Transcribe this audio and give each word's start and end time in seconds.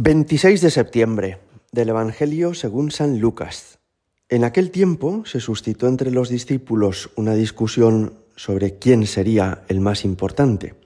26 0.00 0.60
de 0.60 0.70
septiembre 0.70 1.40
del 1.72 1.88
Evangelio 1.88 2.54
según 2.54 2.92
San 2.92 3.18
Lucas. 3.18 3.80
En 4.28 4.44
aquel 4.44 4.70
tiempo 4.70 5.24
se 5.26 5.40
suscitó 5.40 5.88
entre 5.88 6.12
los 6.12 6.28
discípulos 6.28 7.10
una 7.16 7.34
discusión 7.34 8.14
sobre 8.36 8.78
quién 8.78 9.08
sería 9.08 9.64
el 9.66 9.80
más 9.80 10.04
importante. 10.04 10.76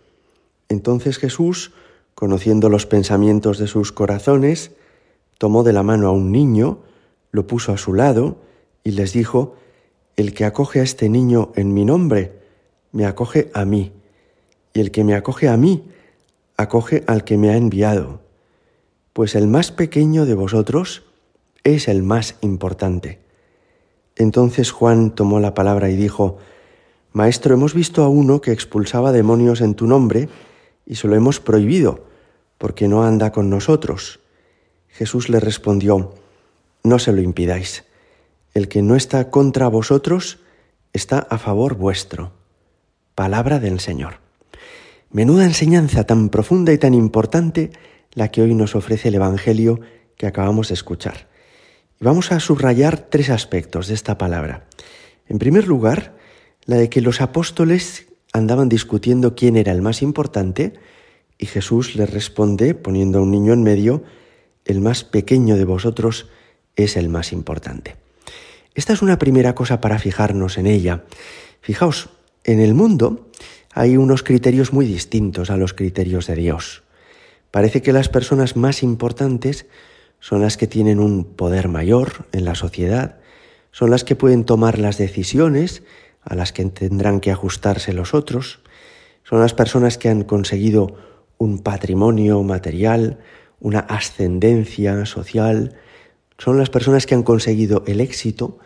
Entonces 0.71 1.19
Jesús, 1.19 1.72
conociendo 2.14 2.71
los 2.71 2.87
pensamientos 2.87 3.59
de 3.59 3.67
sus 3.67 3.93
corazones, 3.93 4.71
tomó 5.37 5.63
de 5.63 5.75
la 5.75 5.83
mano 5.83 6.09
a 6.09 6.13
un 6.13 6.33
niño, 6.33 6.79
lo 7.33 7.47
puso 7.47 7.75
a 7.75 7.77
su 7.77 7.93
lado 7.93 8.39
y 8.83 8.93
les 8.93 9.13
dijo, 9.13 9.57
El 10.17 10.33
que 10.33 10.47
acoge 10.47 10.81
a 10.81 10.85
este 10.85 11.11
niño 11.11 11.53
en 11.55 11.75
mi 11.75 11.85
nombre, 11.85 12.33
me 12.93 13.05
acoge 13.05 13.51
a 13.53 13.67
mí, 13.67 13.93
y 14.73 14.81
el 14.81 14.91
que 14.91 15.05
me 15.05 15.15
acoge 15.15 15.51
a 15.51 15.59
mí, 15.59 15.85
acoge 16.57 17.05
al 17.07 17.25
que 17.25 17.37
me 17.37 17.51
ha 17.51 17.59
enviado 17.59 18.21
pues 19.13 19.35
el 19.35 19.47
más 19.47 19.73
pequeño 19.73 20.27
de 20.27 20.35
vosotros 20.35 21.05
es 21.65 21.89
el 21.89 22.03
más 22.03 22.37
importante. 22.41 23.20
Entonces 24.16 24.70
Juan 24.70 25.15
tomó 25.15 25.41
la 25.41 25.55
palabra 25.55 25.91
y 25.91 25.97
dijo, 25.97 26.39
Maestro, 27.12 27.55
hemos 27.55 27.75
visto 27.75 28.03
a 28.03 28.09
uno 28.09 28.41
que 28.41 28.53
expulsaba 28.53 29.12
demonios 29.12 29.61
en 29.61 29.75
tu 29.75 29.87
nombre 29.87 30.29
y 30.87 30.97
se 30.97 31.09
lo 31.09 31.15
hemos 31.15 31.41
prohibido, 31.41 32.06
porque 32.59 32.89
no 32.89 33.05
anda 33.05 33.33
con 33.33 33.51
nosotros. 33.51 34.20
Jesús 34.89 35.29
le 35.29 35.41
respondió, 35.41 36.15
No 36.83 36.98
se 36.98 37.12
lo 37.12 37.20
impidáis. 37.20 37.84
El 38.55 38.69
que 38.69 38.83
no 38.83 38.97
está 38.97 39.31
contra 39.31 39.69
vosotros 39.69 40.41
está 40.92 41.19
a 41.19 41.39
favor 41.39 41.75
vuestro. 41.75 42.33
Palabra 43.15 43.59
del 43.59 43.81
Señor. 43.81 44.20
Menuda 45.11 45.45
enseñanza 45.45 46.05
tan 46.05 46.29
profunda 46.29 46.73
y 46.73 46.79
tan 46.79 46.95
importante 46.95 47.73
la 48.15 48.29
que 48.29 48.43
hoy 48.43 48.55
nos 48.55 48.75
ofrece 48.75 49.09
el 49.09 49.15
Evangelio 49.15 49.80
que 50.16 50.27
acabamos 50.27 50.69
de 50.69 50.75
escuchar. 50.75 51.29
Y 52.01 52.05
vamos 52.05 52.33
a 52.33 52.41
subrayar 52.41 52.98
tres 52.98 53.31
aspectos 53.31 53.89
de 53.89 53.95
esta 53.95 54.19
palabra. 54.19 54.67
En 55.28 55.39
primer 55.39 55.67
lugar, 55.67 56.17
la 56.64 56.77
de 56.77 56.89
que 56.89 57.01
los 57.01 57.20
apóstoles 57.20 58.06
andaban 58.33 58.69
discutiendo 58.69 59.34
quién 59.34 59.56
era 59.56 59.73
el 59.73 59.83
más 59.83 60.03
importante 60.03 60.75
y 61.39 61.47
Jesús 61.47 61.97
les 61.97 62.11
responde 62.11 62.75
poniendo 62.75 63.19
a 63.19 63.23
un 63.23 63.31
niño 63.31 63.53
en 63.53 63.62
medio, 63.62 64.05
el 64.64 64.81
más 64.81 65.05
pequeño 65.05 65.56
de 65.56 65.64
vosotros 65.64 66.29
es 66.77 66.97
el 66.97 67.08
más 67.08 67.33
importante. 67.33 67.97
Esta 68.75 68.92
es 68.92 69.03
una 69.03 69.19
primera 69.19 69.55
cosa 69.55 69.81
para 69.81 69.98
fijarnos 69.98 70.56
en 70.56 70.67
ella. 70.67 71.05
Fijaos, 71.61 72.11
en 72.45 72.61
el 72.61 72.75
mundo 72.75 73.31
hay 73.73 73.97
unos 73.97 74.23
criterios 74.23 74.73
muy 74.73 74.86
distintos 74.86 75.51
a 75.51 75.56
los 75.56 75.75
criterios 75.75 76.27
de 76.27 76.36
Dios. 76.36 76.83
Parece 77.53 77.83
que 77.83 77.92
las 77.92 78.08
personas 78.08 78.56
más 78.56 78.83
importantes 78.83 79.67
son 80.20 80.41
las 80.41 80.56
que 80.56 80.67
tienen 80.67 80.98
un 80.98 81.25
poder 81.25 81.69
mayor 81.69 82.27
en 82.33 82.47
la 82.47 82.55
sociedad, 82.55 83.20
son 83.72 83.91
las 83.91 84.05
que 84.05 84.17
pueden 84.17 84.45
tomar 84.45 84.78
las 84.78 84.97
decisiones 84.97 85.83
a 86.23 86.34
las 86.34 86.53
que 86.53 86.64
tendrán 86.64 87.20
que 87.20 87.30
ajustarse 87.30 87.92
los 87.92 88.14
otros, 88.14 88.61
son 89.23 89.41
las 89.41 89.53
personas 89.53 89.98
que 89.98 90.08
han 90.08 90.25
conseguido 90.25 90.97
un 91.36 91.58
patrimonio 91.58 92.42
material, 92.42 93.19
una 93.61 93.80
ascendencia 93.80 95.05
social, 95.05 95.77
son 96.39 96.56
las 96.56 96.70
personas 96.70 97.05
que 97.05 97.14
han 97.14 97.23
conseguido 97.23 97.84
el 97.86 98.00
éxito 98.00 98.58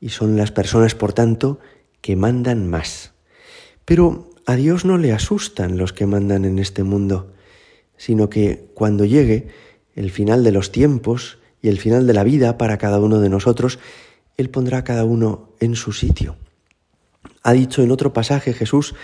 y 0.00 0.08
son 0.08 0.36
las 0.36 0.50
personas, 0.50 0.96
por 0.96 1.12
tanto, 1.12 1.60
que 2.00 2.16
mandan 2.16 2.68
más. 2.68 3.12
Pero 3.84 4.30
a 4.46 4.56
Dios 4.56 4.84
no 4.84 4.98
le 4.98 5.12
asustan 5.12 5.78
los 5.78 5.92
que 5.92 6.06
mandan 6.06 6.44
en 6.44 6.58
este 6.58 6.82
mundo 6.82 7.32
sino 7.96 8.28
que 8.28 8.68
cuando 8.74 9.04
llegue 9.04 9.48
el 9.94 10.10
final 10.10 10.44
de 10.44 10.52
los 10.52 10.72
tiempos 10.72 11.38
y 11.60 11.68
el 11.68 11.78
final 11.78 12.06
de 12.06 12.14
la 12.14 12.24
vida 12.24 12.58
para 12.58 12.78
cada 12.78 12.98
uno 13.00 13.20
de 13.20 13.28
nosotros, 13.28 13.78
Él 14.36 14.50
pondrá 14.50 14.78
a 14.78 14.84
cada 14.84 15.04
uno 15.04 15.50
en 15.60 15.76
su 15.76 15.92
sitio. 15.92 16.36
Ha 17.42 17.52
dicho 17.52 17.82
en 17.82 17.90
otro 17.90 18.12
pasaje 18.12 18.52
Jesús, 18.52 18.94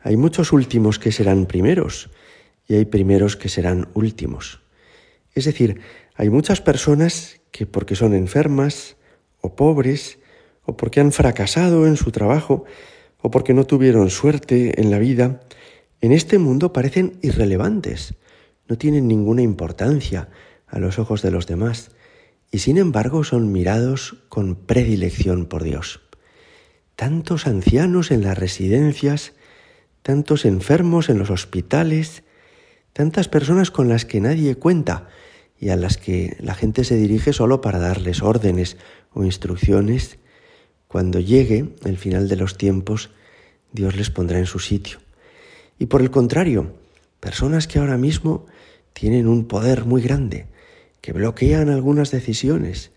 hay 0.00 0.16
muchos 0.16 0.52
últimos 0.52 0.98
que 0.98 1.12
serán 1.12 1.46
primeros 1.46 2.10
y 2.68 2.74
hay 2.74 2.84
primeros 2.84 3.36
que 3.36 3.48
serán 3.48 3.88
últimos. 3.94 4.60
Es 5.34 5.44
decir, 5.44 5.80
hay 6.14 6.30
muchas 6.30 6.60
personas 6.60 7.40
que 7.50 7.66
porque 7.66 7.96
son 7.96 8.14
enfermas 8.14 8.96
o 9.40 9.54
pobres 9.54 10.18
o 10.64 10.76
porque 10.76 11.00
han 11.00 11.12
fracasado 11.12 11.86
en 11.86 11.96
su 11.96 12.10
trabajo 12.10 12.64
o 13.20 13.30
porque 13.30 13.54
no 13.54 13.64
tuvieron 13.64 14.10
suerte 14.10 14.80
en 14.80 14.90
la 14.90 14.98
vida, 14.98 15.40
en 16.00 16.12
este 16.12 16.38
mundo 16.38 16.72
parecen 16.72 17.18
irrelevantes 17.22 18.14
no 18.68 18.76
tienen 18.76 19.08
ninguna 19.08 19.42
importancia 19.42 20.28
a 20.66 20.78
los 20.78 20.98
ojos 20.98 21.22
de 21.22 21.30
los 21.30 21.46
demás 21.46 21.90
y 22.50 22.58
sin 22.58 22.78
embargo 22.78 23.24
son 23.24 23.52
mirados 23.52 24.16
con 24.28 24.56
predilección 24.56 25.46
por 25.46 25.62
Dios. 25.62 26.00
Tantos 26.96 27.46
ancianos 27.46 28.10
en 28.10 28.22
las 28.22 28.38
residencias, 28.38 29.34
tantos 30.02 30.44
enfermos 30.44 31.08
en 31.08 31.18
los 31.18 31.30
hospitales, 31.30 32.22
tantas 32.92 33.28
personas 33.28 33.70
con 33.70 33.88
las 33.88 34.04
que 34.04 34.20
nadie 34.20 34.56
cuenta 34.56 35.08
y 35.58 35.68
a 35.68 35.76
las 35.76 35.96
que 35.96 36.36
la 36.40 36.54
gente 36.54 36.84
se 36.84 36.96
dirige 36.96 37.32
solo 37.32 37.60
para 37.60 37.78
darles 37.78 38.22
órdenes 38.22 38.76
o 39.12 39.24
instrucciones, 39.24 40.18
cuando 40.88 41.18
llegue 41.18 41.74
el 41.84 41.98
final 41.98 42.28
de 42.28 42.36
los 42.36 42.56
tiempos, 42.56 43.10
Dios 43.72 43.96
les 43.96 44.10
pondrá 44.10 44.38
en 44.38 44.46
su 44.46 44.58
sitio. 44.58 44.98
Y 45.78 45.86
por 45.86 46.02
el 46.02 46.10
contrario, 46.10 46.74
personas 47.20 47.66
que 47.66 47.78
ahora 47.78 47.98
mismo 47.98 48.46
tienen 48.92 49.28
un 49.28 49.46
poder 49.46 49.84
muy 49.84 50.00
grande, 50.00 50.46
que 51.00 51.12
bloquean 51.12 51.68
algunas 51.68 52.10
decisiones, 52.10 52.92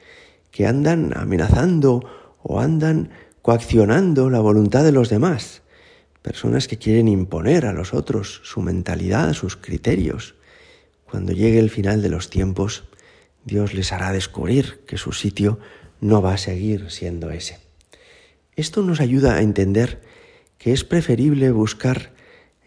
que 0.52 0.66
andan 0.66 1.16
amenazando 1.16 2.04
o 2.42 2.60
andan 2.60 3.12
coaccionando 3.42 4.30
la 4.30 4.40
voluntad 4.40 4.84
de 4.84 4.92
los 4.92 5.10
demás, 5.10 5.62
personas 6.22 6.68
que 6.68 6.78
quieren 6.78 7.08
imponer 7.08 7.66
a 7.66 7.74
los 7.74 7.94
otros 7.94 8.42
su 8.44 8.62
mentalidad, 8.62 9.34
sus 9.34 9.56
criterios. 9.56 10.36
Cuando 11.06 11.34
llegue 11.34 11.60
el 11.60 11.70
final 11.70 12.02
de 12.02 12.10
los 12.10 12.30
tiempos, 12.30 12.86
Dios 13.46 13.74
les 13.74 13.92
hará 13.92 14.12
descubrir 14.12 14.82
que 14.86 14.98
su 14.98 15.12
sitio 15.12 15.60
no 16.02 16.22
va 16.22 16.34
a 16.34 16.38
seguir 16.38 16.92
siendo 16.92 17.30
ese. 17.32 17.60
Esto 18.56 18.84
nos 18.84 19.00
ayuda 19.00 19.36
a 19.36 19.42
entender 19.42 20.02
que 20.58 20.74
es 20.74 20.84
preferible 20.84 21.52
buscar 21.52 22.14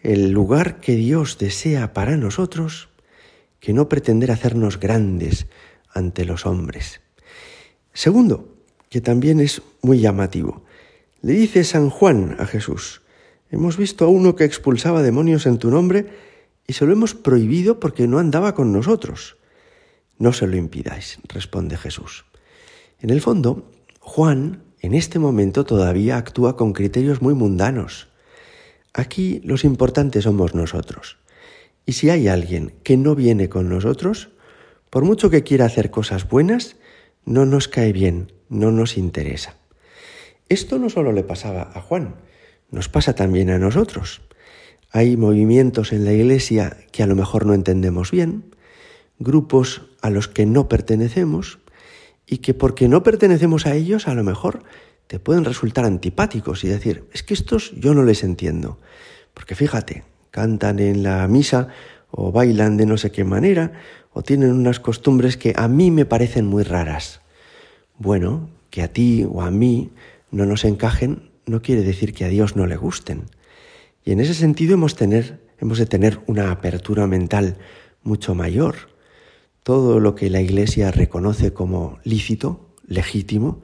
el 0.03 0.31
lugar 0.31 0.81
que 0.81 0.95
Dios 0.95 1.37
desea 1.37 1.93
para 1.93 2.17
nosotros 2.17 2.89
que 3.59 3.73
no 3.73 3.87
pretender 3.87 4.31
hacernos 4.31 4.79
grandes 4.79 5.47
ante 5.93 6.25
los 6.25 6.45
hombres. 6.45 6.99
Segundo, 7.93 8.53
que 8.89 8.99
también 8.99 9.39
es 9.39 9.61
muy 9.81 9.99
llamativo, 9.99 10.65
le 11.21 11.33
dice 11.33 11.63
San 11.63 11.89
Juan 11.89 12.35
a 12.37 12.45
Jesús, 12.45 13.01
hemos 13.49 13.77
visto 13.77 14.03
a 14.03 14.09
uno 14.09 14.35
que 14.35 14.43
expulsaba 14.43 15.01
demonios 15.01 15.45
en 15.45 15.57
tu 15.57 15.71
nombre 15.71 16.07
y 16.67 16.73
se 16.73 16.85
lo 16.85 16.91
hemos 16.91 17.15
prohibido 17.15 17.79
porque 17.79 18.07
no 18.07 18.19
andaba 18.19 18.55
con 18.55 18.73
nosotros. 18.73 19.37
No 20.19 20.33
se 20.33 20.47
lo 20.47 20.57
impidáis, 20.57 21.19
responde 21.29 21.77
Jesús. 21.77 22.25
En 22.99 23.09
el 23.09 23.21
fondo, 23.21 23.71
Juan 23.99 24.63
en 24.81 24.93
este 24.93 25.17
momento 25.17 25.63
todavía 25.63 26.17
actúa 26.17 26.57
con 26.57 26.73
criterios 26.73 27.21
muy 27.21 27.33
mundanos. 27.33 28.09
Aquí 28.93 29.41
los 29.43 29.63
importantes 29.63 30.25
somos 30.25 30.53
nosotros. 30.53 31.17
Y 31.85 31.93
si 31.93 32.09
hay 32.09 32.27
alguien 32.27 32.73
que 32.83 32.95
no 32.95 33.15
viene 33.15 33.49
con 33.49 33.67
nosotros, 33.67 34.29
por 34.89 35.03
mucho 35.03 35.29
que 35.29 35.43
quiera 35.43 35.65
hacer 35.65 35.89
cosas 35.89 36.29
buenas, 36.29 36.77
no 37.25 37.45
nos 37.45 37.67
cae 37.67 37.91
bien, 37.91 38.31
no 38.49 38.71
nos 38.71 38.97
interesa. 38.97 39.55
Esto 40.47 40.77
no 40.77 40.89
solo 40.89 41.11
le 41.11 41.23
pasaba 41.23 41.71
a 41.73 41.81
Juan, 41.81 42.15
nos 42.69 42.89
pasa 42.89 43.15
también 43.15 43.49
a 43.49 43.57
nosotros. 43.57 44.21
Hay 44.91 45.17
movimientos 45.17 45.91
en 45.91 46.05
la 46.05 46.13
Iglesia 46.13 46.77
que 46.91 47.01
a 47.01 47.07
lo 47.07 47.15
mejor 47.15 47.47
no 47.47 47.55
entendemos 47.55 48.11
bien, 48.11 48.53
grupos 49.17 49.89
a 50.01 50.11
los 50.11 50.27
que 50.27 50.45
no 50.45 50.69
pertenecemos 50.69 51.59
y 52.27 52.37
que 52.37 52.53
porque 52.53 52.87
no 52.87 53.01
pertenecemos 53.01 53.65
a 53.65 53.73
ellos 53.73 54.07
a 54.07 54.13
lo 54.13 54.23
mejor 54.23 54.63
te 55.07 55.19
pueden 55.19 55.45
resultar 55.45 55.85
antipáticos 55.85 56.63
y 56.63 56.67
decir, 56.67 57.05
es 57.13 57.23
que 57.23 57.33
estos 57.33 57.71
yo 57.75 57.93
no 57.93 58.03
les 58.03 58.23
entiendo. 58.23 58.79
Porque 59.33 59.55
fíjate, 59.55 60.03
cantan 60.31 60.79
en 60.79 61.03
la 61.03 61.27
misa 61.27 61.69
o 62.11 62.31
bailan 62.31 62.77
de 62.77 62.85
no 62.85 62.97
sé 62.97 63.11
qué 63.11 63.23
manera 63.23 63.73
o 64.13 64.21
tienen 64.21 64.51
unas 64.51 64.79
costumbres 64.79 65.37
que 65.37 65.53
a 65.55 65.67
mí 65.67 65.91
me 65.91 66.05
parecen 66.05 66.45
muy 66.45 66.63
raras. 66.63 67.21
Bueno, 67.97 68.49
que 68.69 68.81
a 68.81 68.87
ti 68.87 69.25
o 69.29 69.41
a 69.41 69.51
mí 69.51 69.91
no 70.31 70.45
nos 70.45 70.65
encajen 70.65 71.29
no 71.45 71.61
quiere 71.61 71.83
decir 71.83 72.13
que 72.13 72.25
a 72.25 72.29
Dios 72.29 72.55
no 72.55 72.67
le 72.67 72.77
gusten. 72.77 73.23
Y 74.05 74.11
en 74.11 74.19
ese 74.19 74.33
sentido 74.33 74.73
hemos, 74.73 74.95
tener, 74.95 75.39
hemos 75.59 75.77
de 75.77 75.85
tener 75.85 76.19
una 76.27 76.51
apertura 76.51 77.07
mental 77.07 77.57
mucho 78.01 78.35
mayor. 78.35 78.75
Todo 79.63 79.99
lo 79.99 80.15
que 80.15 80.29
la 80.29 80.41
Iglesia 80.41 80.91
reconoce 80.91 81.53
como 81.53 81.99
lícito, 82.03 82.69
legítimo, 82.87 83.61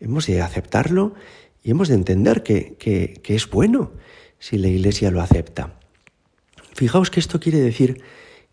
hemos 0.00 0.26
de 0.26 0.40
aceptarlo 0.40 1.14
y 1.62 1.70
hemos 1.70 1.88
de 1.88 1.94
entender 1.94 2.42
que, 2.42 3.20
es 3.24 3.50
bueno 3.50 3.92
si 4.38 4.58
la 4.58 4.68
Iglesia 4.68 5.10
lo 5.10 5.20
acepta. 5.20 5.74
Fijaos 6.74 7.10
que 7.10 7.20
esto 7.20 7.38
quiere 7.38 7.60
decir 7.60 8.02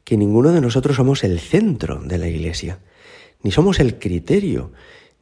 que 0.04 0.18
ninguno 0.18 0.52
de 0.52 0.62
nosotros 0.62 0.98
somos 0.98 1.24
el 1.24 1.40
centro 1.40 2.02
de 2.04 2.18
la 2.18 2.28
Iglesia, 2.28 2.80
ni 3.44 3.52
somos 3.52 3.80
el 3.80 3.98
criterio, 3.98 4.72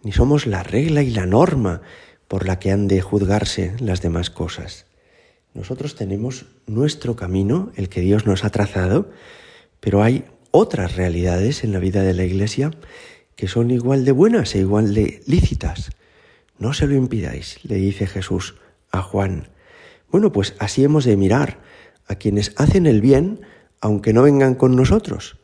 ni 0.04 0.12
somos 0.12 0.48
la 0.48 0.63
regla 0.63 1.04
y 1.04 1.12
la 1.12 1.25
norma 1.25 1.81
por 2.27 2.48
la 2.48 2.60
que 2.60 2.72
han 2.72 2.88
de 2.88 3.01
juzgarse 3.01 3.74
las 3.80 4.01
demás 4.01 4.30
cosas. 4.30 4.86
Nosotros 5.54 5.95
tenemos 5.95 6.48
nuestro 6.66 7.16
camino, 7.16 7.72
el 7.75 7.88
que 7.89 8.01
Dios 8.01 8.25
nos 8.25 8.44
ha 8.44 8.50
trazado, 8.50 9.10
pero 9.80 10.04
hay 10.04 10.25
otras 10.51 10.95
realidades 10.95 11.63
en 11.63 11.72
la 11.72 11.80
vida 11.80 12.01
de 12.01 12.13
la 12.13 12.24
Iglesia 12.24 12.72
que 13.36 13.48
son 13.48 13.72
igual 13.72 14.06
de 14.06 14.12
buenas 14.12 14.56
e 14.56 14.60
igual 14.60 14.94
de 14.94 15.22
lícitas. 15.27 15.92
No 16.57 16.74
se 16.74 16.88
lo 16.88 16.96
impidáis, 16.96 17.60
le 17.63 17.75
dice 17.75 18.07
Jesús 18.07 18.56
a 18.92 19.02
Juan. 19.02 19.50
Bueno, 20.10 20.31
pues 20.31 20.56
así 20.60 20.84
hemos 20.84 21.06
de 21.06 21.18
mirar 21.18 21.60
a 22.07 22.16
quienes 22.16 22.54
hacen 22.56 22.86
el 22.86 23.02
bien, 23.02 23.42
aunque 23.81 24.13
no 24.13 24.22
vengan 24.24 24.56
con 24.56 24.75
nosotros, 24.75 25.38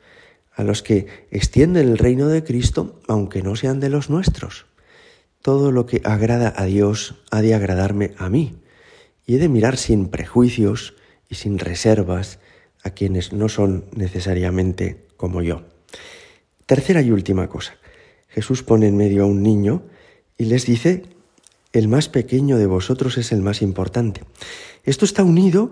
a 0.53 0.63
los 0.63 0.81
que 0.81 1.07
extienden 1.31 1.89
el 1.89 1.97
reino 1.97 2.27
de 2.27 2.43
Cristo, 2.43 3.01
aunque 3.07 3.41
no 3.41 3.55
sean 3.55 3.79
de 3.79 3.89
los 3.89 4.09
nuestros. 4.09 4.65
Todo 5.41 5.71
lo 5.71 5.85
que 5.85 6.01
agrada 6.05 6.53
a 6.55 6.65
Dios 6.65 7.15
ha 7.31 7.41
de 7.41 7.55
agradarme 7.55 8.13
a 8.17 8.29
mí, 8.29 8.61
y 9.25 9.35
he 9.35 9.39
de 9.39 9.49
mirar 9.49 9.77
sin 9.77 10.07
prejuicios 10.07 10.95
y 11.27 11.35
sin 11.35 11.59
reservas 11.59 12.39
a 12.83 12.91
quienes 12.91 13.33
no 13.33 13.49
son 13.49 13.85
necesariamente 13.93 15.07
como 15.17 15.41
yo. 15.41 15.63
Tercera 16.65 17.01
y 17.01 17.11
última 17.11 17.47
cosa. 17.47 17.75
Jesús 18.29 18.63
pone 18.63 18.87
en 18.87 18.97
medio 18.97 19.23
a 19.23 19.27
un 19.27 19.43
niño 19.43 19.83
y 20.41 20.45
les 20.45 20.65
dice, 20.65 21.03
el 21.71 21.87
más 21.87 22.09
pequeño 22.09 22.57
de 22.57 22.65
vosotros 22.65 23.19
es 23.19 23.31
el 23.31 23.43
más 23.43 23.61
importante. 23.61 24.23
Esto 24.83 25.05
está 25.05 25.23
unido 25.23 25.71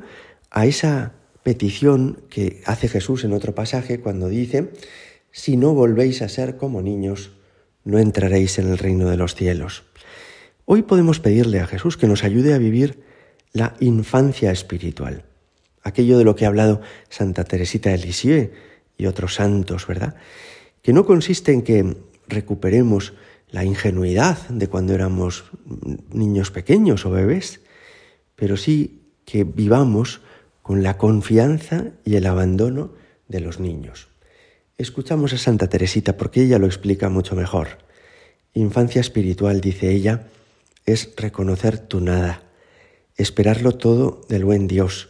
a 0.52 0.68
esa 0.68 1.14
petición 1.42 2.22
que 2.30 2.62
hace 2.68 2.88
Jesús 2.88 3.24
en 3.24 3.34
otro 3.34 3.56
pasaje 3.56 4.00
cuando 4.00 4.30
dice, 4.30 4.70
si 5.32 5.58
no 5.58 5.74
volvéis 5.74 6.22
a 6.22 6.30
ser 6.30 6.56
como 6.56 6.84
niños, 6.84 7.32
no 7.84 7.98
entraréis 7.98 8.60
en 8.60 8.70
el 8.70 8.78
reino 8.78 9.10
de 9.10 9.18
los 9.18 9.34
cielos. 9.34 9.86
Hoy 10.66 10.84
podemos 10.84 11.20
pedirle 11.20 11.62
a 11.62 11.66
Jesús 11.66 11.98
que 11.98 12.06
nos 12.06 12.24
ayude 12.24 12.54
a 12.54 12.60
vivir 12.60 13.02
la 13.54 13.74
infancia 13.80 14.52
espiritual, 14.52 15.26
aquello 15.82 16.20
de 16.20 16.26
lo 16.26 16.36
que 16.36 16.46
ha 16.46 16.50
hablado 16.50 16.80
Santa 17.10 17.44
Teresita 17.44 17.90
de 17.90 17.98
Lisieux 17.98 18.52
y 19.00 19.08
otros 19.08 19.34
santos, 19.34 19.88
¿verdad? 19.88 20.14
Que 20.84 20.94
no 20.94 21.08
consiste 21.08 21.54
en 21.54 21.64
que 21.64 21.98
recuperemos 22.28 23.14
la 23.52 23.64
ingenuidad 23.64 24.48
de 24.50 24.68
cuando 24.68 24.94
éramos 24.94 25.46
niños 26.12 26.52
pequeños 26.52 27.06
o 27.06 27.12
bebés, 27.12 27.62
pero 28.36 28.58
sí 28.58 29.14
que 29.26 29.44
vivamos 29.44 30.22
con 30.62 30.84
la 30.84 30.98
confianza 30.98 31.92
y 32.06 32.16
el 32.16 32.26
abandono 32.26 32.94
de 33.28 33.40
los 33.40 33.60
niños. 33.60 34.08
Escuchamos 34.78 35.34
a 35.34 35.38
Santa 35.38 35.68
Teresita 35.68 36.16
porque 36.16 36.44
ella 36.44 36.60
lo 36.60 36.68
explica 36.68 37.10
mucho 37.10 37.36
mejor. 37.36 37.80
Infancia 38.54 39.02
espiritual, 39.02 39.62
dice 39.62 39.92
ella, 39.92 40.28
es 40.86 41.14
reconocer 41.18 41.80
tu 41.80 42.02
nada, 42.02 42.44
esperarlo 43.18 43.74
todo 43.74 44.22
del 44.30 44.46
buen 44.46 44.68
Dios, 44.68 45.10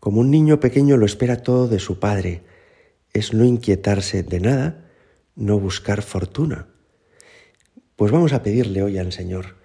como 0.00 0.20
un 0.20 0.30
niño 0.30 0.60
pequeño 0.60 0.96
lo 0.96 1.06
espera 1.06 1.42
todo 1.42 1.68
de 1.68 1.80
su 1.80 1.98
padre, 1.98 2.42
es 3.12 3.32
no 3.32 3.44
inquietarse 3.44 4.22
de 4.22 4.40
nada, 4.40 4.90
no 5.34 5.58
buscar 5.58 6.02
fortuna. 6.02 6.68
Pues 7.98 8.12
vamos 8.12 8.32
a 8.32 8.44
pedirle 8.44 8.80
hoy 8.84 8.96
al 8.96 9.10
Señor, 9.10 9.56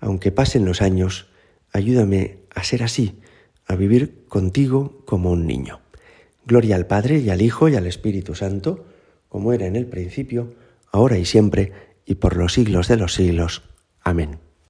aunque 0.00 0.32
pasen 0.32 0.64
los 0.64 0.80
años, 0.80 1.28
ayúdame 1.74 2.38
a 2.54 2.64
ser 2.64 2.82
así, 2.82 3.20
a 3.66 3.76
vivir 3.76 4.24
contigo 4.28 5.02
como 5.04 5.30
un 5.30 5.46
niño. 5.46 5.82
Gloria 6.46 6.76
al 6.76 6.86
Padre 6.86 7.18
y 7.18 7.28
al 7.28 7.42
Hijo 7.42 7.68
y 7.68 7.76
al 7.76 7.86
Espíritu 7.86 8.34
Santo, 8.34 8.86
como 9.28 9.52
era 9.52 9.66
en 9.66 9.76
el 9.76 9.84
principio, 9.84 10.54
ahora 10.90 11.18
y 11.18 11.26
siempre, 11.26 11.72
y 12.06 12.14
por 12.14 12.38
los 12.38 12.54
siglos 12.54 12.88
de 12.88 12.96
los 12.96 13.12
siglos. 13.12 13.62
Amén. 14.00 14.38